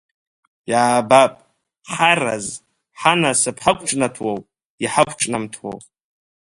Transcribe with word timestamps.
Иаабап, 0.71 1.33
Ҳараз, 1.91 2.47
ҳанасыԥ 2.99 3.57
ҳақәҿнаҭуоу, 3.63 4.39
иҳақәҿнамҭуоу. 4.83 5.77